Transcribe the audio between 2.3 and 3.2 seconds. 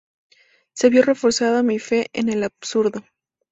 absurdo".